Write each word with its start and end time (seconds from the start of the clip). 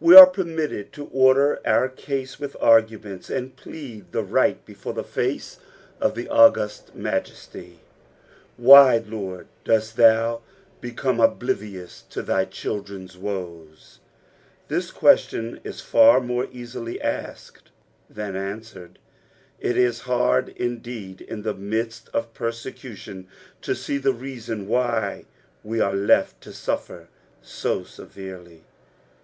We 0.00 0.16
ore 0.16 0.26
permitted 0.26 0.92
to 0.94 1.06
oraer 1.14 1.60
our 1.64 1.88
case 1.88 2.40
with 2.40 2.56
arguments, 2.60 3.30
and 3.30 3.54
plead 3.54 4.10
the 4.10 4.24
right 4.24 4.66
before 4.66 4.94
the 4.94 5.04
fuce 5.04 5.58
of 6.00 6.16
the 6.16 6.28
august 6.28 6.92
Majesty. 6.96 7.78
Why, 8.56 8.96
Lord, 8.98 9.46
dost 9.62 9.94
thon 9.94 10.40
become 10.80 11.18
DbliriouH 11.18 12.16
of 12.16 12.26
thy 12.26 12.46
children's 12.46 13.16
woes 13.16 14.00
I 14.02 14.02
This 14.66 14.90
question 14.90 15.60
is 15.62 15.80
far 15.80 16.20
more 16.20 16.48
easily 16.50 17.00
asked 17.00 17.70
than 18.08 18.34
answered; 18.34 18.98
it 19.60 19.76
is 19.76 20.00
hard, 20.00 20.48
indeed, 20.56 21.20
in 21.20 21.42
the 21.42 21.54
midat 21.54 22.08
of 22.12 22.34
persecution 22.34 23.28
to 23.62 23.76
see 23.76 23.98
the 23.98 24.12
reason 24.14 24.66
why 24.66 25.26
we 25.62 25.78
are 25.80 25.94
left 25.94 26.40
to 26.40 26.50
suSer 26.50 27.06
so 27.40 27.84
severely. 27.84 28.64